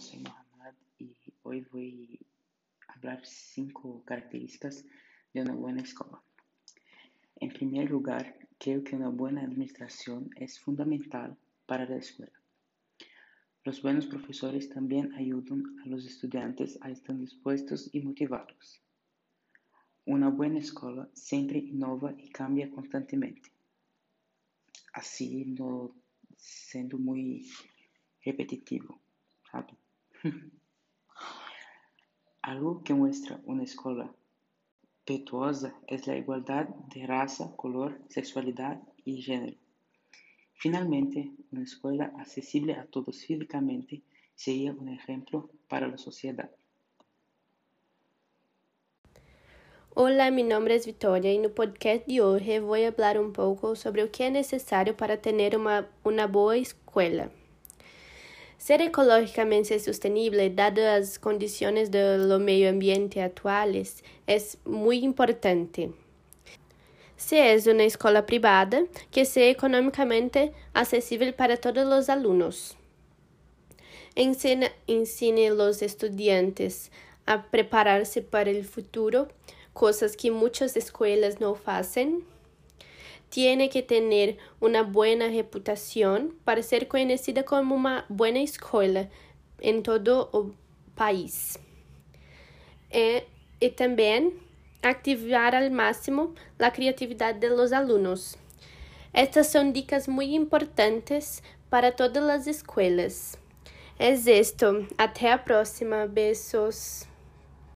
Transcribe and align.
soy 0.00 0.20
Mohamed 0.20 0.74
y 0.98 1.14
hoy 1.42 1.66
voy 1.70 2.18
a 2.88 2.94
hablar 2.94 3.20
cinco 3.22 4.02
características 4.06 4.82
de 5.34 5.42
una 5.42 5.52
buena 5.52 5.82
escuela. 5.82 6.22
En 7.36 7.50
primer 7.50 7.90
lugar, 7.90 8.34
creo 8.58 8.82
que 8.82 8.96
una 8.96 9.10
buena 9.10 9.42
administración 9.42 10.30
es 10.36 10.58
fundamental 10.58 11.36
para 11.66 11.84
la 11.86 11.96
escuela. 11.96 12.32
Los 13.62 13.82
buenos 13.82 14.06
profesores 14.06 14.70
también 14.70 15.12
ayudan 15.16 15.62
a 15.84 15.86
los 15.86 16.06
estudiantes 16.06 16.78
a 16.80 16.90
estar 16.90 17.14
dispuestos 17.18 17.90
y 17.92 18.00
motivados. 18.00 18.80
Una 20.06 20.30
buena 20.30 20.60
escuela 20.60 21.10
siempre 21.12 21.58
innova 21.58 22.14
y 22.16 22.30
cambia 22.30 22.70
constantemente, 22.70 23.52
así 24.94 25.44
no 25.44 25.94
siendo 26.38 26.96
muy 26.96 27.46
repetitivo. 28.24 28.98
Algo 32.42 32.82
que 32.82 32.94
muestra 32.94 33.40
una 33.44 33.64
escuela 33.64 34.12
virtuosa 35.06 35.74
es 35.86 36.06
la 36.06 36.16
igualdad 36.16 36.68
de 36.94 37.06
raza, 37.06 37.56
color, 37.56 37.98
sexualidad 38.08 38.80
y 39.04 39.22
género. 39.22 39.56
Finalmente, 40.54 41.30
una 41.52 41.62
escuela 41.62 42.12
accesible 42.18 42.74
a 42.74 42.84
todos 42.84 43.24
físicamente 43.24 44.02
sería 44.34 44.72
un 44.72 44.88
ejemplo 44.88 45.50
para 45.68 45.88
la 45.88 45.96
sociedad. 45.96 46.50
Olá, 49.92 50.30
meu 50.30 50.46
nome 50.46 50.72
é 50.72 50.78
Vitória 50.78 51.32
e 51.32 51.38
no 51.38 51.50
podcast 51.50 52.06
de 52.06 52.22
hoje 52.22 52.60
vou 52.60 52.76
falar 52.92 53.18
um 53.18 53.32
pouco 53.32 53.74
sobre 53.74 54.02
o 54.02 54.08
que 54.08 54.22
é 54.22 54.30
necessário 54.30 54.94
para 54.94 55.16
ter 55.16 55.56
uma 55.56 56.28
boa 56.28 56.56
escola. 56.56 57.39
Ser 58.60 58.82
ecológicamente 58.82 59.78
sostenible, 59.80 60.50
dadas 60.50 60.84
as 60.84 61.16
condições 61.16 61.88
do 61.88 62.38
meio 62.38 62.68
ambiente 62.68 63.18
atuais, 63.18 64.02
é 64.26 64.36
muito 64.66 65.06
importante. 65.06 65.90
Se 67.16 67.36
é 67.36 67.56
uma 67.72 67.84
escola 67.84 68.22
privada, 68.22 68.86
que 69.10 69.24
seja 69.24 69.52
economicamente 69.52 70.52
acessível 70.74 71.32
para 71.32 71.56
todos 71.56 71.84
os 71.84 72.10
alunos. 72.10 72.76
Ensina, 74.14 74.70
ensine 74.86 75.50
os 75.52 75.80
estudantes 75.80 76.90
a 77.26 77.38
preparar-se 77.38 78.20
para 78.20 78.50
o 78.50 78.62
futuro, 78.62 79.26
coisas 79.72 80.14
que 80.14 80.30
muitas 80.30 80.76
escolas 80.76 81.38
não 81.38 81.54
fazem 81.54 82.22
tiene 83.30 83.68
que 83.68 83.82
tener 83.82 84.36
uma 84.60 84.82
boa 84.82 85.28
reputação 85.28 86.32
para 86.44 86.62
ser 86.62 86.86
conhecida 86.86 87.42
como 87.42 87.74
uma 87.74 88.04
boa 88.08 88.30
escola 88.30 89.08
em 89.60 89.80
todo 89.80 90.28
o 90.32 90.52
país. 90.94 91.58
Eh, 92.90 93.24
e, 93.60 93.66
e 93.66 93.70
também 93.70 94.32
activar 94.82 95.54
ao 95.54 95.70
máximo 95.70 96.34
a 96.58 96.70
criatividade 96.70 97.38
dos 97.38 97.72
alunos. 97.72 98.36
Estas 99.12 99.48
são 99.48 99.70
dicas 99.70 100.06
muito 100.06 100.34
importantes 100.34 101.42
para 101.68 101.92
todas 101.92 102.24
as 102.28 102.46
escolas. 102.46 103.38
É 103.98 104.10
es 104.12 104.26
esto. 104.26 104.86
Até 104.96 105.30
a 105.30 105.38
próxima. 105.38 106.06
Beijos. 106.06 107.09